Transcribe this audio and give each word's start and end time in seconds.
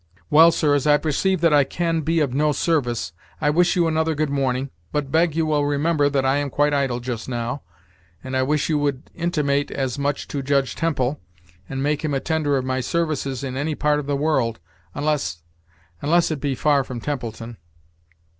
"Well, 0.31 0.49
sir, 0.51 0.73
as 0.73 0.87
I 0.87 0.97
perceive 0.97 1.41
that 1.41 1.53
I 1.53 1.63
can 1.63 2.01
be 2.01 2.21
of 2.21 2.33
no 2.33 2.53
service, 2.53 3.13
I 3.39 3.51
wish 3.51 3.75
you 3.75 3.85
another 3.87 4.15
good 4.15 4.31
morning; 4.31 4.71
but 4.91 5.11
beg 5.11 5.35
you 5.35 5.45
will 5.45 5.63
remember 5.63 6.09
that 6.09 6.25
I 6.25 6.37
am 6.37 6.49
quite 6.49 6.73
idle 6.73 6.99
just 6.99 7.29
now, 7.29 7.61
and 8.23 8.35
I 8.35 8.41
wish 8.41 8.67
you 8.67 8.79
would 8.79 9.11
intimate 9.13 9.69
as 9.69 9.99
much 9.99 10.27
to 10.29 10.41
Judge 10.41 10.73
Temple, 10.73 11.19
and 11.69 11.83
make 11.83 12.03
him 12.03 12.15
a 12.15 12.19
ten 12.19 12.41
der 12.41 12.57
of 12.57 12.65
my 12.65 12.79
services 12.81 13.43
in 13.43 13.55
any 13.55 13.75
part 13.75 13.99
of 13.99 14.07
the 14.07 14.17
world, 14.17 14.59
\ 14.77 14.93
unless 14.95 15.43
unless 16.01 16.31
it 16.31 16.41
be 16.41 16.55
far 16.55 16.83
from 16.83 16.99
Templeton." 16.99 17.57